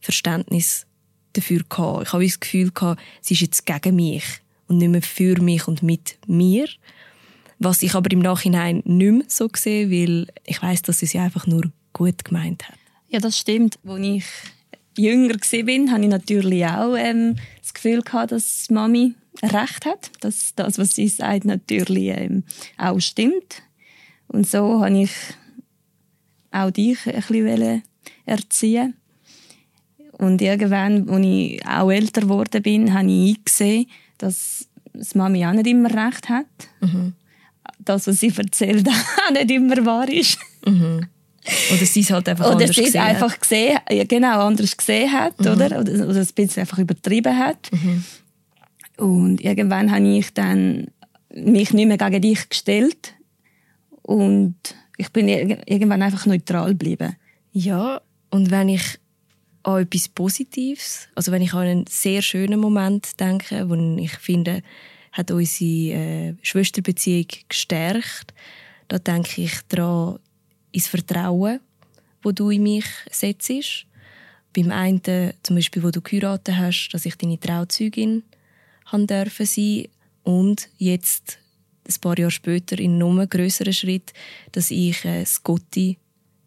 Verständnis 0.00 0.86
dafür 1.32 1.62
gehabt. 1.68 2.06
Ich 2.06 2.12
habe 2.12 2.24
das 2.24 2.40
Gefühl 2.40 2.70
gehabt, 2.70 3.00
sie 3.20 3.34
ist 3.34 3.40
jetzt 3.40 3.66
gegen 3.66 3.96
mich 3.96 4.24
und 4.68 4.78
nicht 4.78 4.90
mehr 4.90 5.02
für 5.02 5.40
mich 5.40 5.66
und 5.68 5.82
mit 5.82 6.18
mir. 6.26 6.68
Was 7.58 7.82
ich 7.82 7.94
aber 7.94 8.10
im 8.10 8.18
Nachhinein 8.18 8.82
nicht 8.84 9.12
mehr 9.12 9.24
so 9.28 9.48
sehe, 9.54 9.90
weil 9.90 10.26
ich 10.44 10.60
weiß, 10.60 10.82
dass 10.82 10.98
sie 10.98 11.06
es 11.06 11.14
einfach 11.14 11.46
nur 11.46 11.62
gut 11.94 12.24
gemeint 12.24 12.68
hat. 12.68 12.78
Ja, 13.08 13.20
das 13.20 13.38
stimmt. 13.38 13.78
Als 13.84 14.00
ich 14.00 14.24
jünger 14.98 15.34
war, 15.34 15.92
hatte 15.92 16.02
ich 16.02 16.08
natürlich 16.08 16.66
auch 16.66 16.96
ähm, 16.96 17.36
das 17.60 17.74
Gefühl, 17.74 18.02
gehabt, 18.02 18.32
dass 18.32 18.68
Mami 18.70 19.14
recht 19.42 19.84
hat, 19.84 20.10
dass 20.20 20.54
das, 20.54 20.78
was 20.78 20.94
sie 20.94 21.08
sagt, 21.08 21.44
natürlich 21.44 22.08
ähm, 22.16 22.44
auch 22.78 23.00
stimmt. 23.00 23.62
Und 24.28 24.46
so 24.46 24.82
habe 24.82 25.02
ich 25.02 25.10
auch 26.50 26.70
dich 26.70 26.98
ein 27.06 27.22
bisschen 27.28 27.82
erziehen 28.24 28.94
Und 30.12 30.40
irgendwann, 30.40 31.08
als 31.08 31.24
ich 31.24 31.66
auch 31.66 31.90
älter 31.90 32.22
geworden 32.22 32.62
bin, 32.62 32.94
habe 32.94 33.10
ich 33.10 33.36
eingesehen, 33.36 33.86
dass 34.18 34.68
das 34.92 35.14
Mami 35.14 35.44
auch 35.46 35.52
nicht 35.52 35.66
immer 35.66 35.90
recht 35.90 36.28
hat. 36.28 36.46
Mhm. 36.80 37.12
Das, 37.78 38.06
was 38.06 38.20
sie 38.20 38.32
erzählt, 38.34 38.88
auch 39.28 39.32
nicht 39.32 39.50
immer 39.50 39.84
wahr 39.84 40.08
ist. 40.08 40.38
Mhm. 40.64 41.06
Oder 41.72 41.86
sie 41.86 42.00
es 42.00 42.10
halt 42.10 42.28
einfach 42.28 42.46
oder 42.46 42.54
anders 42.54 42.76
gesehen 42.76 43.00
einfach 43.00 43.32
hat. 43.32 43.40
gesehen, 43.40 43.78
ja, 43.90 44.04
genau, 44.04 44.46
anders 44.46 44.76
gesehen 44.76 45.12
hat, 45.12 45.38
mhm. 45.40 45.46
oder? 45.46 45.66
oder? 45.80 46.08
Oder 46.08 46.20
ein 46.20 46.28
bisschen 46.34 46.60
einfach 46.60 46.78
übertrieben 46.78 47.36
hat. 47.36 47.70
Mhm. 47.72 48.04
Und 48.98 49.40
irgendwann 49.42 49.90
habe 49.92 50.08
ich 50.08 50.32
dann 50.32 50.88
mich 51.34 51.72
nicht 51.72 51.86
mehr 51.86 51.98
gegen 51.98 52.22
dich 52.22 52.48
gestellt 52.48 53.14
und 54.02 54.56
ich 54.96 55.10
bin 55.10 55.28
irgendwann 55.28 56.02
einfach 56.02 56.26
neutral 56.26 56.70
geblieben. 56.70 57.16
Ja, 57.52 58.00
und 58.30 58.50
wenn 58.50 58.68
ich 58.70 58.98
an 59.62 59.82
etwas 59.82 60.08
Positives, 60.08 61.08
also 61.14 61.32
wenn 61.32 61.42
ich 61.42 61.52
an 61.52 61.66
einen 61.66 61.86
sehr 61.88 62.22
schönen 62.22 62.60
Moment 62.60 63.18
denke, 63.20 63.68
wo 63.68 63.74
ich 63.74 64.12
finde, 64.12 64.62
hat 65.12 65.30
unsere 65.30 65.92
äh, 65.92 66.34
Schwesterbeziehung 66.42 67.26
gestärkt, 67.48 68.32
da 68.88 68.98
denke 68.98 69.42
ich 69.42 69.52
daran, 69.68 70.18
ins 70.72 70.88
Vertrauen, 70.88 71.60
wo 72.22 72.32
du 72.32 72.50
in 72.50 72.62
mich 72.62 72.86
setzt. 73.10 73.86
Beim 74.54 74.70
einen, 74.70 75.32
zum 75.42 75.56
Beispiel, 75.56 75.82
wo 75.82 75.90
du 75.90 76.00
geheiratet 76.00 76.56
hast, 76.56 76.88
dass 76.92 77.06
ich 77.06 77.16
deine 77.16 77.38
Trauzeugin 77.38 78.22
sein 78.90 79.86
und 80.22 80.68
jetzt 80.78 81.38
ein 81.86 82.00
paar 82.00 82.18
Jahre 82.18 82.30
später 82.30 82.78
in 82.78 83.02
einem 83.02 83.28
größeren 83.28 83.72
Schritt, 83.72 84.12
dass 84.52 84.70
ich 84.70 85.04
äh, 85.04 85.24
Scotty 85.24 85.98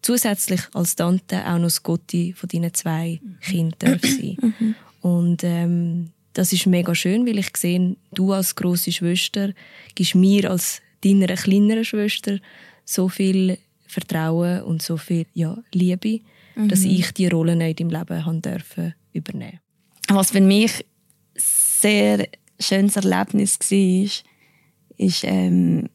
zusätzlich 0.01 0.61
als 0.73 0.95
Tante 0.95 1.45
auch 1.45 1.59
noch 1.59 1.69
Scotty 1.69 2.33
von 2.33 2.49
deinen 2.49 2.73
zwei. 2.73 3.19
Kindern 3.41 3.99
sein 4.01 4.38
mhm. 4.41 4.75
Und 5.01 5.43
ähm, 5.43 6.11
das 6.33 6.53
ist 6.53 6.65
mega 6.65 6.93
schön, 6.93 7.25
weil 7.25 7.38
ich 7.38 7.55
sehe, 7.55 7.95
du 8.13 8.33
als 8.33 8.55
große 8.55 8.91
Schwester 8.91 9.53
gibst 9.95 10.15
mir 10.15 10.51
als 10.51 10.81
deiner 11.03 11.27
kleineren 11.35 11.85
Schwester 11.85 12.39
so 12.85 13.07
viel 13.07 13.57
Vertrauen 13.89 14.62
und 14.62 14.81
so 14.81 14.98
viel 14.98 15.25
ja, 15.34 15.58
Liebe, 15.74 16.22
mhm. 16.55 16.69
dass 16.69 16.84
ich 16.84 17.12
die 17.13 17.27
Rolle 17.27 17.53
in 17.53 17.60
deinem 17.60 17.89
Leben 17.89 18.25
haben 18.25 18.41
dürfen 18.41 18.93
übernehmen. 19.13 19.60
Was 20.08 20.31
für 20.31 20.41
mich 20.41 20.86
sehr 21.36 22.27
schönes 22.60 22.96
Erlebnis 22.96 23.60
war, 23.60 24.10
ist 24.98 25.24
ähm, 25.24 25.89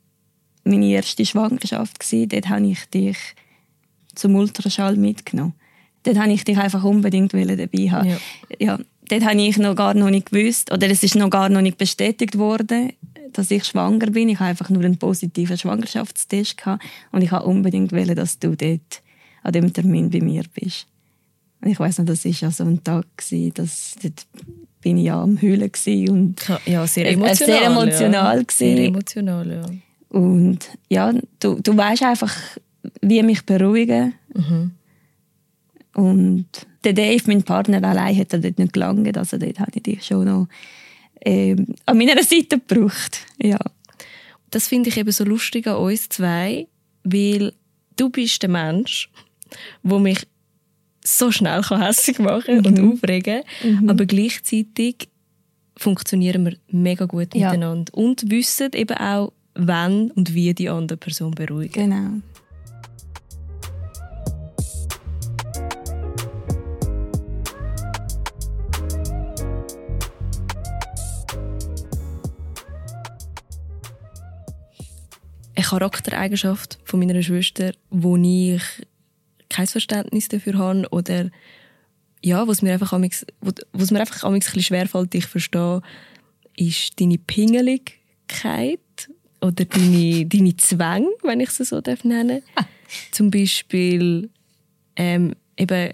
meine 0.64 0.86
erste 0.86 1.24
Schwangerschaft. 1.24 2.00
Gewesen. 2.00 2.28
Dort 2.28 2.48
habe 2.48 2.66
ich 2.66 2.84
dich 2.86 3.16
zum 4.14 4.34
Ultraschall 4.34 4.96
mitgenommen. 4.96 5.54
Dort 6.02 6.18
habe 6.18 6.32
ich 6.32 6.44
dich 6.44 6.58
einfach 6.58 6.82
unbedingt 6.84 7.32
dabei 7.32 7.90
haben. 7.90 8.08
Ja. 8.08 8.18
ja. 8.58 8.78
dort 9.08 9.24
habe 9.24 9.40
ich 9.40 9.56
noch 9.56 9.74
gar 9.76 9.94
noch 9.94 10.10
nicht 10.10 10.30
gewusst, 10.30 10.72
oder 10.72 10.90
es 10.90 11.02
ist 11.02 11.14
noch 11.14 11.30
gar 11.30 11.48
noch 11.48 11.62
nicht 11.62 11.78
bestätigt 11.78 12.38
worden, 12.38 12.92
dass 13.38 13.50
ich 13.50 13.64
schwanger 13.64 14.06
bin. 14.06 14.28
Ich 14.28 14.38
habe 14.38 14.50
einfach 14.50 14.70
nur 14.70 14.84
einen 14.84 14.96
positiven 14.96 15.58
Schwangerschaftstest 15.58 16.56
gehabt 16.56 16.82
und 17.12 17.22
ich 17.22 17.30
habe 17.30 17.46
unbedingt 17.46 17.92
wollen, 17.92 18.14
dass 18.14 18.38
du 18.38 18.56
dort 18.56 19.02
an 19.42 19.52
dem 19.52 19.72
Termin 19.72 20.10
bei 20.10 20.20
mir 20.20 20.44
bist. 20.54 20.86
Und 21.60 21.70
ich 21.70 21.78
weiß 21.78 21.98
noch, 21.98 22.06
das 22.06 22.24
war 22.24 22.32
ja 22.32 22.50
so 22.50 22.64
ein 22.64 22.82
Tag, 22.82 23.06
gewesen, 23.16 23.54
dass 23.54 23.96
dort 24.02 24.26
bin 24.80 24.98
ich 24.98 25.04
ja 25.04 25.22
am 25.22 25.40
Heulen 25.40 25.70
und 26.10 26.36
ja, 26.66 26.86
sehr 26.86 27.10
emotional. 27.10 27.36
Sehr 27.36 27.62
emotional, 27.64 28.38
ja. 28.38 28.44
Sehr 28.50 28.78
emotional, 28.84 29.50
ja. 29.50 29.66
Und 30.10 30.58
ja, 30.88 31.12
du, 31.40 31.58
du 31.60 31.76
weißt 31.76 32.02
einfach, 32.02 32.34
wie 33.00 33.22
mich 33.22 33.44
beruhigen. 33.44 34.14
Mhm. 34.34 34.72
Und 35.94 36.46
der 36.84 36.92
Dave, 36.92 37.22
mein 37.26 37.42
Partner, 37.42 37.82
allein 37.82 38.16
hat 38.18 38.32
er 38.32 38.40
dort 38.40 38.58
nicht 38.58 38.72
gelangt. 38.72 39.16
Also 39.16 39.38
dort 39.38 39.58
hatte 39.58 39.78
ich 39.78 39.82
dich 39.82 40.04
schon 40.04 40.26
noch 40.26 40.48
äh, 41.24 41.56
an 41.86 41.98
meiner 41.98 42.22
Seite 42.22 42.60
gebraucht. 42.60 43.18
Ja. 43.42 43.58
Das 44.50 44.68
finde 44.68 44.90
ich 44.90 44.96
eben 44.96 45.10
so 45.10 45.24
lustig 45.24 45.66
an 45.66 45.76
uns 45.76 46.08
zwei, 46.08 46.68
weil 47.02 47.52
du 47.96 48.10
bist 48.10 48.42
der 48.42 48.50
Mensch, 48.50 49.10
wo 49.82 49.98
mich 49.98 50.26
so 51.02 51.30
schnell 51.30 51.62
hässlich 51.62 52.18
machen 52.18 52.58
mhm. 52.58 52.66
und 52.66 52.80
aufregen 52.80 53.42
mhm. 53.62 53.90
aber 53.90 54.06
gleichzeitig 54.06 55.08
funktionieren 55.76 56.46
wir 56.46 56.56
mega 56.68 57.04
gut 57.04 57.34
ja. 57.34 57.50
miteinander 57.50 57.92
und 57.94 58.30
wissen 58.30 58.72
eben 58.72 58.96
auch, 58.96 59.32
wann 59.54 60.10
und 60.12 60.34
wie 60.34 60.54
die 60.54 60.68
andere 60.68 60.96
Person 60.96 61.32
beruhigen. 61.32 61.90
Genau. 61.90 62.20
Eine 75.56 75.64
Charaktereigenschaft 75.64 76.78
von 76.84 77.00
meiner 77.00 77.22
Schwester, 77.22 77.72
wo 77.90 78.16
ich 78.16 78.62
kein 79.48 79.66
Verständnis 79.66 80.28
dafür 80.28 80.58
habe 80.58 80.88
oder 80.90 81.30
ja, 82.22 82.48
was 82.48 82.62
mir 82.62 82.72
einfach 82.72 82.92
amix, 82.92 83.26
was 83.72 83.90
mir 83.90 84.00
einfach 84.00 84.24
amix 84.24 84.54
ein 84.54 84.62
schwerfällt, 84.62 85.14
ich 85.14 85.26
verstehe, 85.26 85.82
ist 86.56 86.98
deine 86.98 87.18
Pingeligkeit 87.18 88.80
oder 89.40 89.64
deine, 89.64 90.26
deine 90.26 90.56
Zwänge, 90.56 91.10
wenn 91.22 91.40
ich 91.40 91.50
sie 91.50 91.64
so 91.64 91.80
nennen 92.02 92.42
darf. 92.54 92.66
Zum 93.10 93.30
Beispiel 93.30 94.30
ähm, 94.96 95.34
eben 95.56 95.92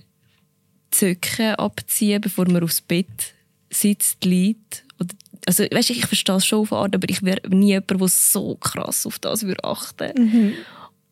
Zöcke 0.90 1.58
abziehen, 1.58 2.20
bevor 2.20 2.48
man 2.48 2.62
aufs 2.62 2.80
Bett 2.80 3.34
sitzt, 3.70 4.24
liegt. 4.24 4.84
Oder, 4.98 5.14
also, 5.46 5.64
weißt, 5.64 5.90
ich 5.90 6.06
verstehe 6.06 6.36
es 6.36 6.46
schon 6.46 6.60
auf 6.60 6.72
Art, 6.72 6.94
aber 6.94 7.08
ich 7.08 7.22
wäre 7.22 7.40
nie 7.48 7.68
jemand, 7.68 7.90
der 7.90 8.08
so 8.08 8.56
krass 8.56 9.06
auf 9.06 9.18
das 9.18 9.42
würde 9.42 9.64
achten 9.64 10.12
mhm. 10.16 10.52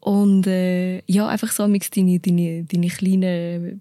Und 0.01 0.47
äh, 0.47 1.03
ja, 1.07 1.27
einfach 1.27 1.51
so 1.51 1.67
deine, 1.67 2.21
deine, 2.21 2.65
deine 2.65 2.89
kleinen 2.89 3.81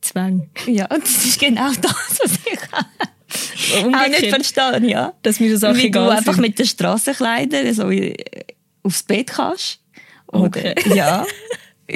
Zwänge. 0.00 0.48
Ja, 0.66 0.86
das 0.86 1.24
ist 1.24 1.40
genau 1.40 1.70
das, 1.72 2.20
was 2.22 2.32
ich 2.32 3.84
auch 3.84 4.08
nicht 4.08 4.26
verstehe. 4.26 4.88
Ja. 4.88 5.12
Dass 5.22 5.40
mir 5.40 5.52
das 5.52 5.64
auch 5.64 5.74
Wie 5.74 5.90
du 5.90 6.08
einfach 6.08 6.36
mit 6.36 6.58
den 6.58 6.66
Strassenkleidern 6.66 7.74
so 7.74 7.90
aufs 8.82 9.02
Bett 9.02 9.26
kannst. 9.26 9.80
Oder, 10.28 10.44
okay. 10.44 10.74
Ja. 10.94 11.26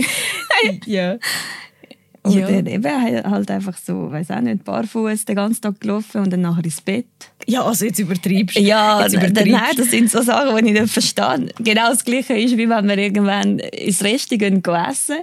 ja. 0.86 1.18
Oder 2.24 2.50
ja. 2.50 2.66
eben 2.66 3.30
halt 3.30 3.50
einfach 3.50 3.76
so, 3.76 4.10
weiß 4.10 4.30
auch 4.30 4.40
nicht, 4.40 4.64
barfuß 4.64 5.26
den 5.26 5.36
ganzen 5.36 5.60
Tag 5.60 5.80
gelaufen 5.80 6.22
und 6.22 6.32
dann 6.32 6.40
nachher 6.40 6.64
ins 6.64 6.80
Bett. 6.80 7.04
Ja, 7.46 7.62
also 7.64 7.84
jetzt 7.84 7.98
übertreibst 7.98 8.56
du. 8.56 8.60
Ja, 8.60 9.02
jetzt 9.02 9.14
übertreibst. 9.14 9.52
nein, 9.52 9.76
das 9.76 9.90
sind 9.90 10.10
so 10.10 10.22
Sachen, 10.22 10.56
die 10.64 10.72
ich 10.72 10.80
nicht 10.80 10.92
verstehe. 10.92 11.48
Genau 11.58 11.90
das 11.90 12.02
Gleiche 12.02 12.32
ist, 12.32 12.56
wie 12.56 12.68
wenn 12.68 12.88
wir 12.88 12.96
irgendwann 12.96 13.58
ins 13.58 14.02
Restaurant 14.02 14.64
gehen 14.64 14.74
essen 14.74 15.18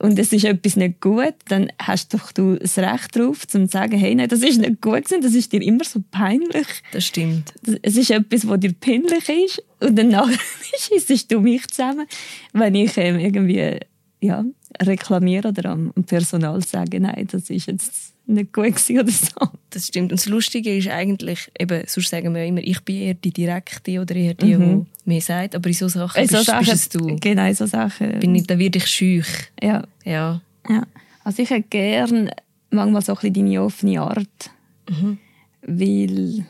und 0.00 0.18
es 0.18 0.32
ist 0.32 0.44
etwas 0.44 0.74
nicht 0.74 1.00
gut, 1.00 1.34
dann 1.46 1.70
hast 1.80 2.12
doch 2.14 2.32
du 2.32 2.56
das 2.56 2.78
Recht 2.78 3.14
darauf, 3.14 3.46
zu 3.46 3.64
sagen, 3.66 3.96
hey, 3.96 4.14
nein, 4.16 4.28
das 4.28 4.42
ist 4.42 4.58
nicht 4.58 4.80
gut 4.80 5.04
gewesen, 5.04 5.22
das 5.22 5.34
ist 5.34 5.52
dir 5.52 5.62
immer 5.62 5.84
so 5.84 6.00
peinlich. 6.10 6.66
Das 6.92 7.06
stimmt. 7.06 7.54
Es 7.82 7.96
ist 7.96 8.10
etwas, 8.10 8.48
was 8.48 8.58
dir 8.58 8.72
peinlich 8.72 9.28
ist 9.28 9.62
und 9.78 9.96
dann 9.96 10.12
schießt 10.78 11.30
du 11.30 11.40
mich 11.40 11.68
zusammen, 11.68 12.06
wenn 12.52 12.74
ich 12.74 12.96
ähm, 12.96 13.20
irgendwie 13.20 13.78
ja, 14.24 14.44
reklamiere 14.80 15.48
oder 15.48 15.70
am 15.70 15.92
Personal 16.06 16.62
sage, 16.62 16.98
nein, 17.00 17.28
das 17.30 17.50
ist 17.50 17.66
jetzt 17.66 18.14
nicht 18.26 18.52
gut 18.52 18.90
oder 18.90 19.10
so. 19.10 19.48
Das 19.70 19.88
stimmt. 19.88 20.12
Und 20.12 20.20
das 20.20 20.26
Lustige 20.26 20.74
ist 20.74 20.88
eigentlich, 20.88 21.50
eben, 21.58 21.82
sonst 21.86 22.08
sagen 22.08 22.34
wir 22.34 22.44
immer, 22.44 22.62
ich 22.62 22.80
bin 22.80 22.96
eher 22.96 23.14
die 23.14 23.32
Direkte 23.32 24.00
oder 24.00 24.14
eher 24.14 24.34
die, 24.34 24.56
mhm. 24.56 24.86
die 25.04 25.10
mehr 25.10 25.20
sagt. 25.20 25.54
Aber 25.54 25.68
in 25.68 25.74
so 25.74 25.88
Sachen 25.88 26.22
in 26.22 26.28
so 26.28 26.36
bist, 26.38 26.46
Sachen, 26.46 26.66
bist 26.66 26.94
du. 26.94 27.16
Genau, 27.20 27.46
in 27.46 27.54
so 27.54 27.66
Sachen. 27.66 28.18
Bin 28.20 28.34
ich, 28.34 28.46
da 28.46 28.58
werde 28.58 28.78
ich 28.78 28.86
schüch. 28.86 29.28
Ja. 29.62 29.84
ja. 30.04 30.40
ja. 30.68 30.86
Also 31.22 31.42
ich 31.42 31.50
hätte 31.50 31.68
gerne 31.68 32.30
manchmal 32.70 33.02
so 33.02 33.12
ein 33.12 33.16
bisschen 33.16 33.34
deine 33.34 33.62
offene 33.62 34.00
Art. 34.00 34.50
Mhm. 34.88 35.18
Weil 35.62 36.46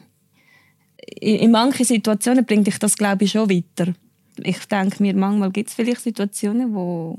in, 1.21 1.37
in 1.37 1.51
manchen 1.51 1.85
Situationen 1.85 2.45
bringt 2.45 2.69
dich 2.69 2.79
das, 2.79 2.97
glaube 2.97 3.25
ich, 3.25 3.33
schon 3.33 3.51
weiter 3.51 3.95
ich 4.43 4.59
denke 4.67 5.03
mir, 5.03 5.15
manchmal 5.15 5.51
gibt 5.51 5.69
es 5.69 5.75
vielleicht 5.75 6.01
Situationen, 6.01 6.75
wo, 6.75 7.17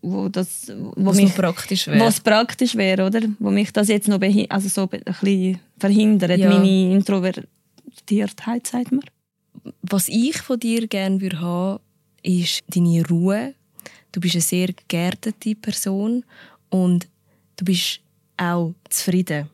wo 0.00 0.28
das 0.28 0.68
wo 0.68 0.92
was 0.96 1.16
mich, 1.16 1.34
praktisch 1.34 1.86
wäre. 1.86 2.00
Was 2.00 2.20
praktisch 2.20 2.74
wäre, 2.74 3.06
oder? 3.06 3.20
Wo 3.38 3.50
mich 3.50 3.72
das 3.72 3.88
jetzt 3.88 4.08
noch 4.08 4.20
also 4.48 4.68
so 4.68 4.88
ein 4.90 5.00
bisschen 5.00 5.60
verhindert, 5.78 6.38
ja. 6.38 6.50
meine 6.50 6.92
Introvertiertheit, 6.92 8.66
sagt 8.66 8.92
man. 8.92 9.04
Was 9.82 10.08
ich 10.08 10.38
von 10.38 10.58
dir 10.58 10.86
gerne 10.88 11.20
würde 11.20 11.40
haben, 11.40 11.80
ist 12.22 12.62
deine 12.68 13.06
Ruhe. 13.06 13.54
Du 14.12 14.20
bist 14.20 14.34
eine 14.34 14.42
sehr 14.42 14.70
geerdete 14.88 15.54
Person 15.54 16.24
und 16.70 17.08
du 17.56 17.64
bist 17.64 18.00
auch 18.36 18.74
zufrieden. 18.88 19.48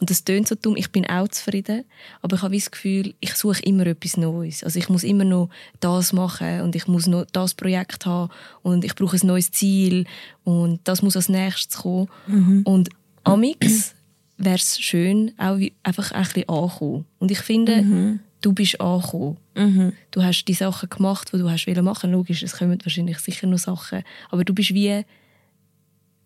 Und 0.00 0.10
das 0.10 0.22
tönt 0.22 0.46
so 0.46 0.54
dumm, 0.54 0.76
ich 0.76 0.92
bin 0.92 1.06
auch 1.06 1.26
zufrieden, 1.28 1.84
aber 2.22 2.36
ich 2.36 2.42
habe 2.42 2.54
das 2.54 2.70
Gefühl, 2.70 3.14
ich 3.18 3.34
suche 3.34 3.62
immer 3.62 3.86
etwas 3.86 4.16
Neues. 4.16 4.62
Also 4.62 4.78
ich 4.78 4.88
muss 4.88 5.02
immer 5.02 5.24
noch 5.24 5.50
das 5.80 6.12
machen 6.12 6.60
und 6.60 6.76
ich 6.76 6.86
muss 6.86 7.08
noch 7.08 7.26
das 7.32 7.54
Projekt 7.54 8.06
haben 8.06 8.30
und 8.62 8.84
ich 8.84 8.94
brauche 8.94 9.16
ein 9.16 9.26
neues 9.26 9.50
Ziel 9.50 10.06
und 10.44 10.80
das 10.84 11.02
muss 11.02 11.16
als 11.16 11.28
nächstes 11.28 11.82
kommen. 11.82 12.08
Mhm. 12.28 12.62
Und 12.64 12.90
amix 13.24 13.94
wäre 14.36 14.54
es 14.54 14.78
schön, 14.78 15.32
auch 15.36 15.58
einfach 15.82 16.12
ein 16.12 16.22
bisschen 16.22 16.48
ankommen. 16.48 17.04
Und 17.18 17.32
ich 17.32 17.40
finde, 17.40 17.82
mhm. 17.82 18.20
du 18.40 18.52
bist 18.52 18.80
angekommen. 18.80 19.36
Mhm. 19.56 19.92
Du 20.12 20.22
hast 20.22 20.44
die 20.44 20.54
Sachen 20.54 20.88
gemacht, 20.88 21.30
die 21.32 21.38
du 21.38 21.50
hast 21.50 21.66
machen 21.66 22.12
Logisch, 22.12 22.44
es 22.44 22.56
kommen 22.56 22.78
wahrscheinlich 22.84 23.18
sicher 23.18 23.48
noch 23.48 23.58
Sachen, 23.58 24.04
aber 24.30 24.44
du 24.44 24.54
bist 24.54 24.72
wie 24.72 25.04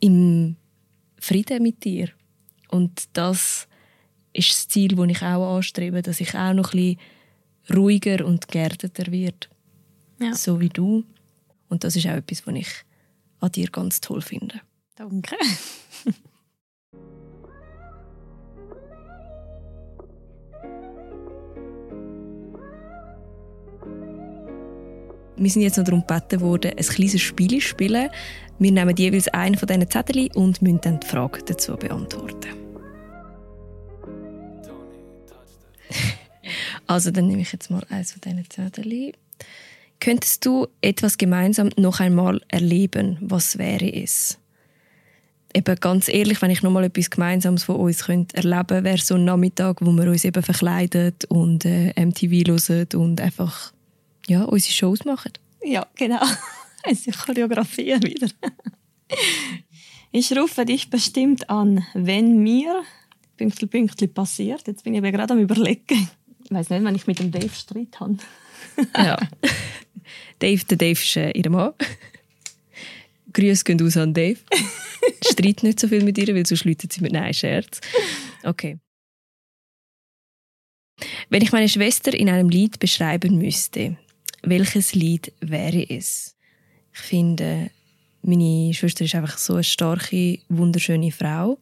im 0.00 0.56
Frieden 1.18 1.62
mit 1.62 1.82
dir. 1.84 2.10
Und 2.72 3.04
das 3.12 3.68
ist 4.32 4.50
das 4.50 4.68
Ziel, 4.68 4.96
das 4.96 5.08
ich 5.08 5.22
auch 5.22 5.56
anstrebe, 5.56 6.00
dass 6.00 6.20
ich 6.20 6.34
auch 6.34 6.54
noch 6.54 6.72
ein 6.72 6.96
bisschen 6.96 7.76
ruhiger 7.76 8.24
und 8.24 8.48
geerdeter 8.48 9.12
werde. 9.12 9.46
Ja. 10.18 10.34
So 10.34 10.58
wie 10.58 10.70
du. 10.70 11.04
Und 11.68 11.84
das 11.84 11.96
ist 11.96 12.06
auch 12.06 12.12
etwas, 12.12 12.46
was 12.46 12.54
ich 12.54 12.68
an 13.40 13.52
dir 13.52 13.68
ganz 13.68 14.00
toll 14.00 14.22
finde. 14.22 14.60
Danke. 14.94 15.36
Wir 25.36 25.50
sind 25.50 25.62
jetzt 25.62 25.76
noch 25.76 25.84
darum 25.84 26.06
gebeten 26.06 26.40
worden, 26.40 26.72
ein 26.76 26.84
kleines 26.84 27.20
Spiel 27.20 27.60
zu 27.60 27.60
spielen. 27.60 28.08
Wir 28.58 28.72
nehmen 28.72 28.96
jeweils 28.96 29.28
einen 29.28 29.56
von 29.56 29.66
diesen 29.66 29.90
Zetteln 29.90 30.30
und 30.34 30.62
müssen 30.62 30.80
dann 30.80 31.00
die 31.00 31.06
Frage 31.06 31.42
dazu 31.44 31.76
beantworten. 31.76 32.61
Also 36.92 37.10
dann 37.10 37.26
nehme 37.26 37.40
ich 37.40 37.52
jetzt 37.52 37.70
mal 37.70 37.82
eins 37.88 38.12
von 38.12 38.20
diesen 38.20 38.50
Zetteln. 38.50 39.12
Könntest 39.98 40.44
du 40.44 40.66
etwas 40.82 41.16
gemeinsam 41.16 41.70
noch 41.78 42.00
einmal 42.00 42.42
erleben? 42.48 43.16
Was 43.22 43.56
wäre 43.56 43.90
es? 43.90 44.38
Eben 45.54 45.76
ganz 45.76 46.08
ehrlich, 46.08 46.42
wenn 46.42 46.50
ich 46.50 46.62
noch 46.62 46.70
mal 46.70 46.84
etwas 46.84 47.08
Gemeinsames 47.08 47.64
von 47.64 47.76
uns 47.76 48.04
könnte 48.04 48.36
erleben 48.36 48.84
wäre 48.84 48.98
so 48.98 49.14
ein 49.14 49.24
Nachmittag, 49.24 49.78
wo 49.80 49.90
wir 49.92 50.06
uns 50.10 50.24
eben 50.26 50.42
verkleiden 50.42 51.14
und 51.28 51.64
äh, 51.64 51.94
MTV 51.98 52.46
hören 52.46 52.88
und 52.94 53.22
einfach 53.22 53.72
ja, 54.26 54.42
unsere 54.44 54.74
Shows 54.74 55.04
machen. 55.06 55.32
Ja, 55.64 55.86
genau. 55.96 56.20
Also 56.84 57.12
Choreografie 57.12 57.94
wieder. 58.02 58.28
Ich 60.14 60.36
rufe 60.36 60.66
dich 60.66 60.90
bestimmt 60.90 61.48
an, 61.48 61.86
wenn 61.94 62.42
mir 62.42 62.82
Pünktli, 63.38 63.66
Pünktli 63.66 64.08
passiert. 64.08 64.66
Jetzt 64.66 64.84
bin 64.84 64.92
ich 64.92 64.98
aber 64.98 65.10
gerade 65.10 65.32
am 65.32 65.40
überlegen. 65.40 66.10
Ich 66.52 66.58
weiß 66.58 66.68
nicht, 66.68 66.84
wenn 66.84 66.94
ich 66.94 67.06
mit 67.06 67.18
dem 67.18 67.30
Dave 67.30 67.48
Streit 67.48 67.98
habe. 67.98 68.18
ja. 68.98 69.16
Dave, 70.38 70.64
der 70.66 70.76
Dave 70.76 71.00
ist 71.00 71.16
äh, 71.16 71.30
ihr 71.30 71.48
Mann. 71.48 71.72
Grüße 73.32 73.64
gehen 73.64 73.80
aus 73.82 73.96
an 73.96 74.12
Dave. 74.12 74.38
Streit 75.24 75.62
nicht 75.62 75.80
so 75.80 75.88
viel 75.88 76.04
mit 76.04 76.18
ihr, 76.18 76.34
weil 76.34 76.44
sonst 76.44 76.64
läutet 76.64 76.92
sie 76.92 77.00
mit 77.00 77.12
Nein, 77.12 77.32
Scherz. 77.32 77.80
Okay. 78.42 78.78
Wenn 81.30 81.40
ich 81.40 81.52
meine 81.52 81.70
Schwester 81.70 82.12
in 82.12 82.28
einem 82.28 82.50
Lied 82.50 82.78
beschreiben 82.78 83.38
müsste, 83.38 83.96
welches 84.42 84.94
Lied 84.94 85.32
wäre 85.40 85.86
es? 85.88 86.36
Ich 86.92 87.00
finde, 87.00 87.70
meine 88.20 88.74
Schwester 88.74 89.06
ist 89.06 89.14
einfach 89.14 89.38
so 89.38 89.54
eine 89.54 89.64
starke, 89.64 90.38
wunderschöne 90.50 91.12
Frau 91.12 91.58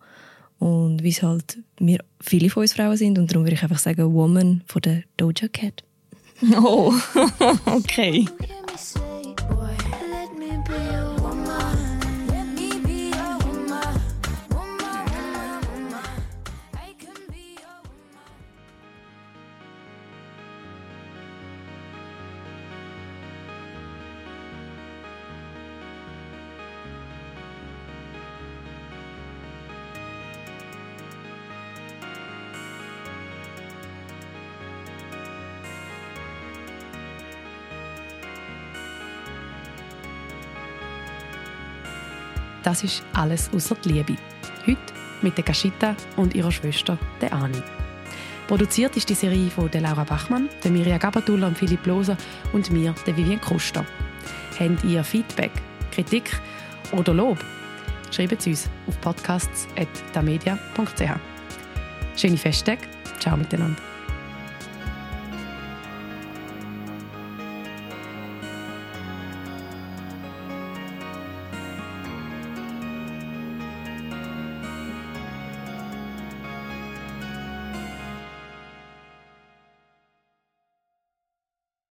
und 0.60 1.02
wie 1.02 1.08
es 1.08 1.22
halt 1.22 1.58
wir 1.78 1.98
viele 2.20 2.50
von 2.50 2.60
uns 2.62 2.74
Frauen 2.74 2.96
sind. 2.96 3.18
Und 3.18 3.30
darum 3.30 3.44
würde 3.44 3.54
ich 3.54 3.62
einfach 3.62 3.78
sagen 3.78 4.14
Woman 4.14 4.62
von 4.66 4.82
der 4.82 5.02
Doja 5.16 5.48
Cat. 5.48 5.82
Oh, 6.62 6.94
okay. 7.66 8.24
Das 42.70 42.84
ist 42.84 43.02
alles 43.14 43.50
außer 43.52 43.74
die 43.84 43.88
Liebe. 43.88 44.14
Heute 44.64 44.78
mit 45.22 45.36
der 45.36 45.42
Gaschita 45.42 45.96
und 46.16 46.36
ihrer 46.36 46.52
Schwester, 46.52 46.96
der 47.20 47.32
Ani. 47.32 47.60
Produziert 48.46 48.96
ist 48.96 49.08
die 49.08 49.14
Serie 49.14 49.50
von 49.50 49.68
der 49.68 49.80
Laura 49.80 50.04
Bachmann, 50.04 50.48
der 50.62 50.70
Mirja 50.70 50.96
Gabatuller 50.96 51.48
und 51.48 51.58
Philipp 51.58 51.84
Loser 51.84 52.16
und 52.52 52.70
mir, 52.70 52.94
der 53.04 53.16
Vivian 53.16 53.40
Koster. 53.40 53.84
Habt 54.56 54.84
ihr 54.84 55.02
Feedback, 55.02 55.50
Kritik 55.90 56.30
oder 56.92 57.12
Lob? 57.12 57.44
Schreibt 58.12 58.38
es 58.38 58.46
uns 58.46 58.70
auf 58.86 59.00
podcasts.damedia.ch. 59.00 61.10
Schöne 62.16 62.36
Festtage. 62.36 62.82
Ciao 63.18 63.36
miteinander. 63.36 63.89